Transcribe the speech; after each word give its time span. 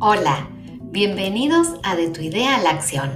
Hola, 0.00 0.48
bienvenidos 0.92 1.74
a 1.82 1.96
De 1.96 2.08
tu 2.10 2.20
idea 2.20 2.54
a 2.54 2.62
la 2.62 2.70
acción, 2.70 3.10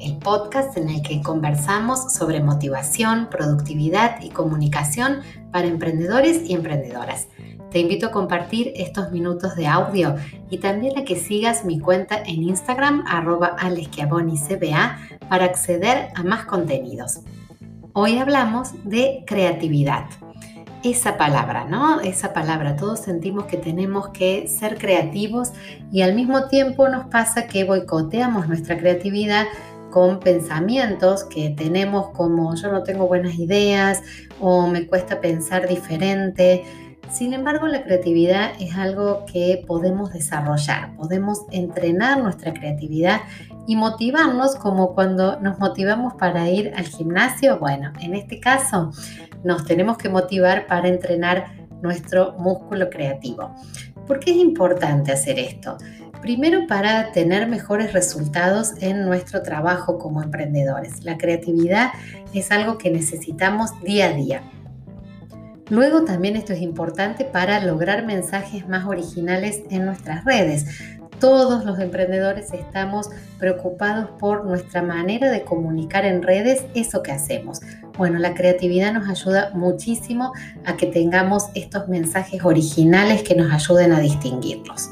el 0.00 0.16
podcast 0.16 0.76
en 0.76 0.90
el 0.90 1.00
que 1.00 1.22
conversamos 1.22 2.12
sobre 2.12 2.42
motivación, 2.42 3.28
productividad 3.30 4.20
y 4.20 4.30
comunicación 4.30 5.20
para 5.52 5.68
emprendedores 5.68 6.50
y 6.50 6.54
emprendedoras. 6.54 7.28
Te 7.70 7.78
invito 7.78 8.06
a 8.06 8.10
compartir 8.10 8.72
estos 8.74 9.12
minutos 9.12 9.54
de 9.54 9.68
audio 9.68 10.16
y 10.50 10.58
también 10.58 10.98
a 10.98 11.04
que 11.04 11.14
sigas 11.14 11.64
mi 11.64 11.78
cuenta 11.78 12.16
en 12.16 12.42
Instagram 12.42 13.04
arroba 13.06 13.54
para 15.28 15.44
acceder 15.44 16.08
a 16.16 16.24
más 16.24 16.46
contenidos. 16.46 17.20
Hoy 17.92 18.18
hablamos 18.18 18.70
de 18.82 19.22
creatividad 19.24 20.06
esa 20.84 21.16
palabra, 21.16 21.64
¿no? 21.64 22.00
Esa 22.00 22.34
palabra. 22.34 22.76
Todos 22.76 23.00
sentimos 23.00 23.44
que 23.46 23.56
tenemos 23.56 24.08
que 24.08 24.46
ser 24.46 24.76
creativos 24.76 25.52
y 25.90 26.02
al 26.02 26.14
mismo 26.14 26.46
tiempo 26.48 26.88
nos 26.88 27.06
pasa 27.06 27.46
que 27.46 27.64
boicoteamos 27.64 28.46
nuestra 28.48 28.76
creatividad 28.76 29.46
con 29.90 30.20
pensamientos 30.20 31.24
que 31.24 31.50
tenemos 31.50 32.08
como 32.10 32.54
yo 32.54 32.70
no 32.70 32.82
tengo 32.82 33.06
buenas 33.06 33.38
ideas 33.38 34.02
o 34.40 34.66
me 34.66 34.86
cuesta 34.86 35.20
pensar 35.20 35.66
diferente. 35.68 36.64
Sin 37.10 37.32
embargo, 37.32 37.66
la 37.66 37.82
creatividad 37.82 38.52
es 38.60 38.76
algo 38.76 39.24
que 39.24 39.64
podemos 39.66 40.12
desarrollar, 40.12 40.94
podemos 40.96 41.46
entrenar 41.50 42.18
nuestra 42.22 42.52
creatividad 42.52 43.20
y 43.66 43.76
motivarnos 43.76 44.56
como 44.56 44.94
cuando 44.94 45.40
nos 45.40 45.58
motivamos 45.58 46.14
para 46.14 46.48
ir 46.48 46.72
al 46.76 46.84
gimnasio. 46.84 47.58
Bueno, 47.58 47.92
en 48.00 48.14
este 48.14 48.40
caso 48.40 48.90
nos 49.42 49.64
tenemos 49.64 49.98
que 49.98 50.08
motivar 50.08 50.66
para 50.66 50.88
entrenar 50.88 51.46
nuestro 51.82 52.34
músculo 52.38 52.90
creativo. 52.90 53.54
¿Por 54.06 54.20
qué 54.20 54.32
es 54.32 54.36
importante 54.36 55.12
hacer 55.12 55.38
esto? 55.38 55.78
Primero 56.20 56.66
para 56.66 57.12
tener 57.12 57.46
mejores 57.46 57.92
resultados 57.92 58.72
en 58.80 59.04
nuestro 59.04 59.42
trabajo 59.42 59.98
como 59.98 60.22
emprendedores. 60.22 61.04
La 61.04 61.18
creatividad 61.18 61.90
es 62.32 62.50
algo 62.50 62.78
que 62.78 62.90
necesitamos 62.90 63.78
día 63.82 64.06
a 64.06 64.12
día. 64.12 64.42
Luego 65.70 66.04
también 66.04 66.36
esto 66.36 66.52
es 66.52 66.60
importante 66.60 67.24
para 67.24 67.58
lograr 67.60 68.04
mensajes 68.04 68.68
más 68.68 68.86
originales 68.86 69.62
en 69.70 69.86
nuestras 69.86 70.24
redes 70.24 70.66
todos 71.24 71.64
los 71.64 71.78
emprendedores 71.78 72.52
estamos 72.52 73.08
preocupados 73.38 74.10
por 74.18 74.44
nuestra 74.44 74.82
manera 74.82 75.30
de 75.30 75.42
comunicar 75.42 76.04
en 76.04 76.22
redes 76.22 76.66
eso 76.74 77.02
que 77.02 77.12
hacemos. 77.12 77.62
Bueno, 77.96 78.18
la 78.18 78.34
creatividad 78.34 78.92
nos 78.92 79.08
ayuda 79.08 79.50
muchísimo 79.54 80.34
a 80.66 80.76
que 80.76 80.84
tengamos 80.84 81.44
estos 81.54 81.88
mensajes 81.88 82.44
originales 82.44 83.22
que 83.22 83.34
nos 83.34 83.50
ayuden 83.50 83.92
a 83.92 84.00
distinguirlos. 84.00 84.90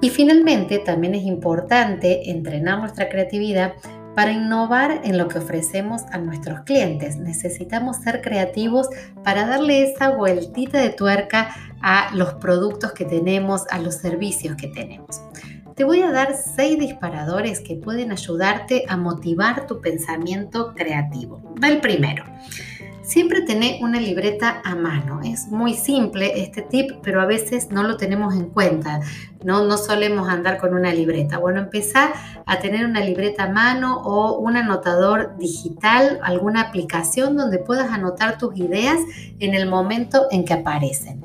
Y 0.00 0.10
finalmente, 0.10 0.80
también 0.80 1.14
es 1.14 1.22
importante 1.22 2.32
entrenar 2.32 2.80
nuestra 2.80 3.08
creatividad 3.08 3.74
para 4.16 4.32
innovar 4.32 5.02
en 5.04 5.18
lo 5.18 5.28
que 5.28 5.38
ofrecemos 5.38 6.02
a 6.10 6.18
nuestros 6.18 6.62
clientes. 6.62 7.16
Necesitamos 7.16 7.98
ser 7.98 8.22
creativos 8.22 8.88
para 9.22 9.46
darle 9.46 9.84
esa 9.84 10.10
vueltita 10.10 10.78
de 10.78 10.90
tuerca 10.90 11.54
a 11.80 12.10
los 12.14 12.34
productos 12.34 12.92
que 12.92 13.04
tenemos, 13.04 13.62
a 13.70 13.78
los 13.78 13.96
servicios 13.96 14.56
que 14.56 14.68
tenemos. 14.68 15.20
Te 15.74 15.82
voy 15.82 16.02
a 16.02 16.12
dar 16.12 16.36
seis 16.36 16.78
disparadores 16.78 17.58
que 17.58 17.74
pueden 17.74 18.12
ayudarte 18.12 18.84
a 18.88 18.96
motivar 18.96 19.66
tu 19.66 19.80
pensamiento 19.80 20.72
creativo. 20.72 21.42
El 21.60 21.80
primero. 21.80 22.24
Siempre 23.02 23.42
tener 23.42 23.82
una 23.82 24.00
libreta 24.00 24.62
a 24.64 24.76
mano. 24.76 25.20
Es 25.24 25.48
muy 25.48 25.74
simple 25.74 26.40
este 26.40 26.62
tip, 26.62 26.92
pero 27.02 27.20
a 27.20 27.26
veces 27.26 27.70
no 27.72 27.82
lo 27.82 27.96
tenemos 27.96 28.34
en 28.34 28.50
cuenta. 28.50 29.00
No, 29.44 29.64
no 29.64 29.76
solemos 29.76 30.28
andar 30.28 30.58
con 30.58 30.74
una 30.74 30.94
libreta. 30.94 31.38
Bueno, 31.38 31.58
empezar 31.58 32.12
a 32.46 32.60
tener 32.60 32.86
una 32.86 33.00
libreta 33.00 33.44
a 33.44 33.48
mano 33.50 34.00
o 34.04 34.38
un 34.38 34.56
anotador 34.56 35.36
digital, 35.38 36.20
alguna 36.22 36.60
aplicación 36.60 37.36
donde 37.36 37.58
puedas 37.58 37.90
anotar 37.90 38.38
tus 38.38 38.56
ideas 38.56 38.98
en 39.40 39.54
el 39.54 39.68
momento 39.68 40.28
en 40.30 40.44
que 40.44 40.54
aparecen. 40.54 41.24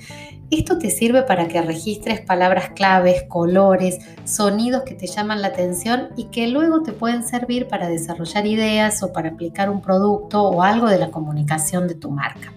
Esto 0.51 0.79
te 0.79 0.89
sirve 0.89 1.21
para 1.21 1.47
que 1.47 1.61
registres 1.61 2.21
palabras 2.21 2.71
claves, 2.71 3.23
colores, 3.27 3.99
sonidos 4.23 4.81
que 4.81 4.95
te 4.95 5.05
llaman 5.05 5.43
la 5.43 5.49
atención 5.49 6.09
y 6.17 6.25
que 6.25 6.47
luego 6.47 6.81
te 6.81 6.91
pueden 6.91 7.23
servir 7.23 7.67
para 7.67 7.87
desarrollar 7.87 8.47
ideas 8.47 9.03
o 9.03 9.13
para 9.13 9.29
aplicar 9.29 9.69
un 9.69 9.79
producto 9.79 10.41
o 10.41 10.63
algo 10.63 10.87
de 10.87 10.97
la 10.97 11.11
comunicación 11.11 11.87
de 11.87 11.93
tu 11.93 12.09
marca. 12.09 12.51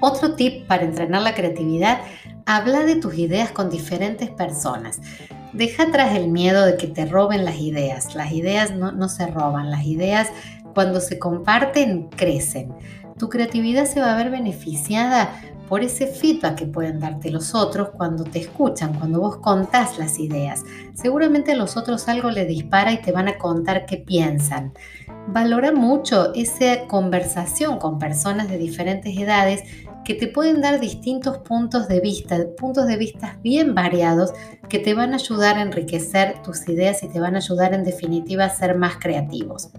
Otro 0.00 0.36
tip 0.36 0.68
para 0.68 0.84
entrenar 0.84 1.22
la 1.22 1.34
creatividad, 1.34 2.00
habla 2.46 2.84
de 2.84 2.94
tus 2.94 3.18
ideas 3.18 3.50
con 3.50 3.68
diferentes 3.68 4.30
personas. 4.30 5.00
Deja 5.52 5.84
atrás 5.84 6.14
el 6.14 6.28
miedo 6.28 6.64
de 6.64 6.76
que 6.76 6.86
te 6.86 7.06
roben 7.06 7.44
las 7.44 7.56
ideas. 7.56 8.14
Las 8.14 8.30
ideas 8.30 8.70
no, 8.70 8.92
no 8.92 9.08
se 9.08 9.26
roban, 9.26 9.70
las 9.70 9.84
ideas 9.84 10.28
cuando 10.74 11.00
se 11.00 11.18
comparten 11.18 12.08
crecen. 12.08 12.72
Tu 13.18 13.28
creatividad 13.28 13.84
se 13.84 14.00
va 14.00 14.12
a 14.12 14.16
ver 14.16 14.30
beneficiada 14.30 15.30
por 15.68 15.82
ese 15.82 16.06
feedback 16.06 16.56
que 16.56 16.66
pueden 16.66 17.00
darte 17.00 17.30
los 17.30 17.54
otros 17.54 17.90
cuando 17.96 18.24
te 18.24 18.40
escuchan, 18.40 18.92
cuando 18.92 19.20
vos 19.20 19.36
contás 19.38 19.98
las 19.98 20.18
ideas. 20.18 20.64
Seguramente 20.92 21.52
a 21.52 21.56
los 21.56 21.76
otros 21.76 22.08
algo 22.08 22.30
les 22.30 22.46
dispara 22.46 22.92
y 22.92 23.00
te 23.00 23.10
van 23.10 23.28
a 23.28 23.38
contar 23.38 23.86
qué 23.86 23.96
piensan. 23.96 24.74
Valora 25.28 25.72
mucho 25.72 26.34
esa 26.34 26.86
conversación 26.88 27.78
con 27.78 27.98
personas 27.98 28.50
de 28.50 28.58
diferentes 28.58 29.16
edades 29.16 29.62
que 30.04 30.14
te 30.14 30.26
pueden 30.26 30.60
dar 30.60 30.80
distintos 30.80 31.38
puntos 31.38 31.88
de 31.88 32.00
vista, 32.00 32.36
puntos 32.58 32.86
de 32.86 32.96
vista 32.96 33.38
bien 33.42 33.74
variados 33.74 34.32
que 34.68 34.78
te 34.78 34.94
van 34.94 35.12
a 35.12 35.16
ayudar 35.16 35.56
a 35.56 35.62
enriquecer 35.62 36.42
tus 36.42 36.68
ideas 36.68 37.02
y 37.02 37.08
te 37.08 37.20
van 37.20 37.34
a 37.34 37.38
ayudar 37.38 37.72
en 37.72 37.84
definitiva 37.84 38.44
a 38.44 38.50
ser 38.50 38.76
más 38.76 38.96
creativos. 38.96 39.70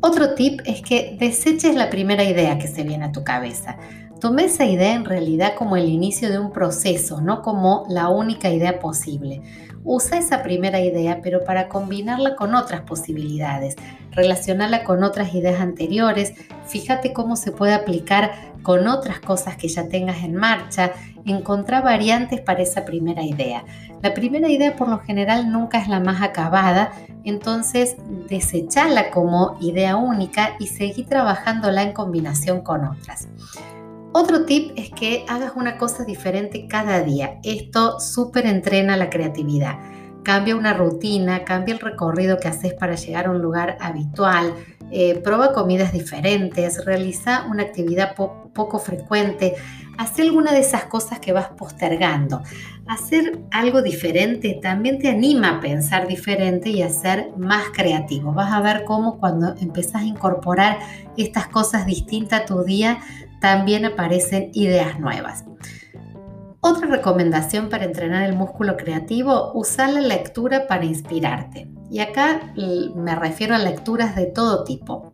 Otro 0.00 0.34
tip 0.34 0.60
es 0.64 0.82
que 0.82 1.16
deseches 1.18 1.74
la 1.74 1.90
primera 1.90 2.24
idea 2.24 2.58
que 2.58 2.68
se 2.68 2.82
viene 2.82 3.06
a 3.06 3.12
tu 3.12 3.22
cabeza. 3.22 3.76
Tomé 4.20 4.44
esa 4.44 4.66
idea 4.66 4.92
en 4.92 5.06
realidad 5.06 5.54
como 5.56 5.78
el 5.78 5.88
inicio 5.88 6.28
de 6.28 6.38
un 6.38 6.52
proceso, 6.52 7.22
no 7.22 7.40
como 7.40 7.86
la 7.88 8.10
única 8.10 8.50
idea 8.50 8.78
posible. 8.78 9.40
Usa 9.82 10.18
esa 10.18 10.42
primera 10.42 10.78
idea, 10.78 11.20
pero 11.22 11.42
para 11.42 11.68
combinarla 11.68 12.36
con 12.36 12.54
otras 12.54 12.82
posibilidades, 12.82 13.76
relacionarla 14.10 14.84
con 14.84 15.04
otras 15.04 15.34
ideas 15.34 15.62
anteriores, 15.62 16.34
fíjate 16.66 17.14
cómo 17.14 17.34
se 17.34 17.50
puede 17.50 17.72
aplicar 17.72 18.32
con 18.62 18.88
otras 18.88 19.20
cosas 19.20 19.56
que 19.56 19.68
ya 19.68 19.88
tengas 19.88 20.22
en 20.22 20.36
marcha, 20.36 20.92
encontrar 21.24 21.82
variantes 21.82 22.42
para 22.42 22.60
esa 22.60 22.84
primera 22.84 23.22
idea. 23.22 23.64
La 24.02 24.12
primera 24.12 24.50
idea 24.50 24.76
por 24.76 24.90
lo 24.90 24.98
general 24.98 25.50
nunca 25.50 25.78
es 25.78 25.88
la 25.88 26.00
más 26.00 26.20
acabada, 26.20 26.92
entonces 27.24 27.96
desechala 28.28 29.10
como 29.10 29.56
idea 29.62 29.96
única 29.96 30.56
y 30.58 30.66
seguí 30.66 31.04
trabajándola 31.04 31.82
en 31.82 31.94
combinación 31.94 32.60
con 32.60 32.84
otras. 32.84 33.28
Otro 34.12 34.44
tip 34.44 34.72
es 34.74 34.90
que 34.90 35.24
hagas 35.28 35.52
una 35.54 35.78
cosa 35.78 36.04
diferente 36.04 36.66
cada 36.66 37.00
día. 37.02 37.38
Esto 37.44 38.00
súper 38.00 38.44
entrena 38.44 38.96
la 38.96 39.08
creatividad. 39.08 39.78
Cambia 40.24 40.56
una 40.56 40.74
rutina, 40.74 41.44
cambia 41.44 41.74
el 41.74 41.80
recorrido 41.80 42.38
que 42.38 42.48
haces 42.48 42.74
para 42.74 42.96
llegar 42.96 43.26
a 43.26 43.30
un 43.30 43.40
lugar 43.40 43.78
habitual, 43.80 44.52
eh, 44.90 45.20
prueba 45.22 45.52
comidas 45.52 45.92
diferentes, 45.92 46.84
realiza 46.84 47.46
una 47.50 47.62
actividad 47.62 48.14
poco 48.14 48.78
frecuente, 48.78 49.54
hace 49.98 50.22
alguna 50.22 50.52
de 50.52 50.60
esas 50.60 50.84
cosas 50.84 51.20
que 51.20 51.32
vas 51.32 51.48
postergando. 51.48 52.42
Hacer 52.86 53.38
algo 53.50 53.82
diferente 53.82 54.58
también 54.60 54.98
te 54.98 55.08
anima 55.08 55.56
a 55.56 55.60
pensar 55.60 56.08
diferente 56.08 56.70
y 56.70 56.82
a 56.82 56.88
ser 56.88 57.30
más 57.36 57.64
creativo. 57.72 58.32
Vas 58.32 58.52
a 58.52 58.60
ver 58.60 58.84
cómo 58.84 59.18
cuando 59.18 59.54
empezás 59.60 60.02
a 60.02 60.06
incorporar 60.06 60.78
estas 61.16 61.46
cosas 61.48 61.86
distintas 61.86 62.42
a 62.42 62.44
tu 62.46 62.64
día, 62.64 62.98
también 63.40 63.84
aparecen 63.84 64.50
ideas 64.54 64.98
nuevas. 64.98 65.44
Otra 66.62 66.88
recomendación 66.88 67.70
para 67.70 67.86
entrenar 67.86 68.28
el 68.28 68.36
músculo 68.36 68.76
creativo, 68.76 69.50
usar 69.54 69.94
la 69.94 70.02
lectura 70.02 70.66
para 70.66 70.84
inspirarte. 70.84 71.70
Y 71.90 72.00
acá 72.00 72.52
me 72.94 73.16
refiero 73.16 73.54
a 73.54 73.58
lecturas 73.58 74.14
de 74.14 74.26
todo 74.26 74.62
tipo. 74.64 75.10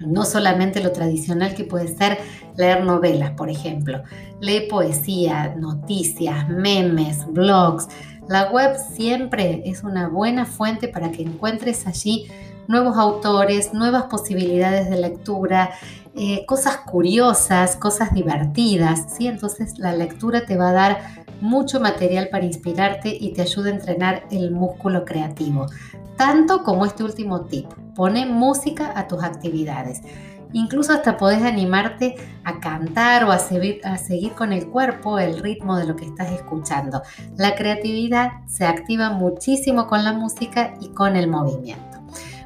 No 0.00 0.26
solamente 0.26 0.82
lo 0.82 0.92
tradicional 0.92 1.54
que 1.54 1.64
puede 1.64 1.88
ser 1.88 2.18
leer 2.56 2.84
novelas, 2.84 3.30
por 3.30 3.48
ejemplo. 3.48 4.02
Lee 4.40 4.66
poesía, 4.68 5.54
noticias, 5.56 6.50
memes, 6.50 7.24
blogs. 7.26 7.88
La 8.28 8.52
web 8.52 8.76
siempre 8.94 9.62
es 9.64 9.84
una 9.84 10.08
buena 10.08 10.44
fuente 10.44 10.88
para 10.88 11.10
que 11.10 11.22
encuentres 11.22 11.86
allí 11.86 12.28
nuevos 12.72 12.96
autores, 12.96 13.74
nuevas 13.74 14.04
posibilidades 14.04 14.88
de 14.90 14.96
lectura, 14.96 15.70
eh, 16.14 16.44
cosas 16.46 16.78
curiosas, 16.78 17.76
cosas 17.76 18.12
divertidas, 18.14 19.14
¿sí? 19.16 19.26
Entonces 19.26 19.78
la 19.78 19.92
lectura 19.92 20.46
te 20.46 20.56
va 20.56 20.70
a 20.70 20.72
dar 20.72 21.24
mucho 21.40 21.80
material 21.80 22.28
para 22.30 22.46
inspirarte 22.46 23.16
y 23.18 23.34
te 23.34 23.42
ayuda 23.42 23.68
a 23.68 23.74
entrenar 23.74 24.24
el 24.30 24.50
músculo 24.50 25.04
creativo. 25.04 25.66
Tanto 26.16 26.62
como 26.64 26.86
este 26.86 27.04
último 27.04 27.42
tip, 27.42 27.66
pone 27.94 28.24
música 28.26 28.92
a 28.96 29.06
tus 29.06 29.22
actividades. 29.22 30.00
Incluso 30.54 30.92
hasta 30.92 31.16
podés 31.16 31.42
animarte 31.42 32.14
a 32.44 32.60
cantar 32.60 33.24
o 33.24 33.32
a 33.32 33.38
seguir, 33.38 33.80
a 33.84 33.98
seguir 33.98 34.32
con 34.32 34.52
el 34.52 34.68
cuerpo 34.68 35.18
el 35.18 35.40
ritmo 35.40 35.76
de 35.76 35.86
lo 35.86 35.96
que 35.96 36.04
estás 36.04 36.30
escuchando. 36.30 37.02
La 37.36 37.54
creatividad 37.54 38.32
se 38.46 38.64
activa 38.64 39.10
muchísimo 39.10 39.86
con 39.86 40.04
la 40.04 40.12
música 40.12 40.74
y 40.80 40.88
con 40.88 41.16
el 41.16 41.28
movimiento. 41.28 41.91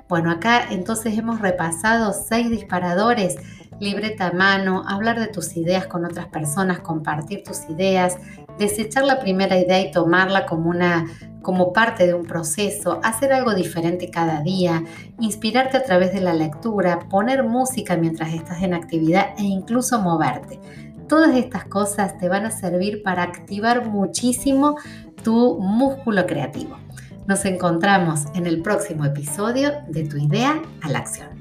Bueno, 0.09 0.31
acá 0.31 0.69
entonces 0.71 1.19
hemos 1.19 1.41
repasado 1.41 2.13
seis 2.13 2.49
disparadores, 2.49 3.35
libreta 3.81 4.29
a 4.29 4.33
mano, 4.33 4.85
hablar 4.87 5.19
de 5.19 5.27
tus 5.27 5.57
ideas 5.57 5.87
con 5.87 6.05
otras 6.05 6.27
personas, 6.29 6.79
compartir 6.79 7.43
tus 7.43 7.69
ideas, 7.69 8.17
desechar 8.57 9.05
la 9.05 9.19
primera 9.19 9.59
idea 9.59 9.81
y 9.81 9.91
tomarla 9.91 10.47
como 10.47 10.71
una 10.71 11.07
como 11.43 11.73
parte 11.73 12.07
de 12.07 12.15
un 12.15 12.25
proceso, 12.25 13.01
hacer 13.05 13.33
algo 13.33 13.55
diferente 13.55 14.11
cada 14.11 14.43
día, 14.43 14.83
inspirarte 15.21 15.77
a 15.77 15.85
través 15.85 16.13
de 16.13 16.21
la 16.21 16.35
lectura, 16.35 16.99
poner 17.09 17.45
música 17.45 17.97
mientras 17.97 18.33
estás 18.33 18.63
en 18.63 18.75
actividad 18.75 19.29
e 19.39 19.43
incluso 19.43 20.01
moverte. 20.01 20.59
Todas 21.09 21.37
estas 21.37 21.65
cosas 21.65 22.19
te 22.19 22.29
van 22.29 22.47
a 22.47 22.51
servir 22.51 23.03
para 23.05 23.23
activar 23.23 23.87
muchísimo 23.87 24.77
tu 25.23 25.59
músculo 25.61 26.27
creativo. 26.27 26.77
Nos 27.27 27.45
encontramos 27.45 28.27
en 28.35 28.47
el 28.47 28.63
próximo 28.63 29.05
episodio 29.05 29.73
de 29.89 30.07
Tu 30.07 30.17
idea 30.17 30.63
a 30.83 30.89
la 30.89 31.01
acción. 31.01 31.36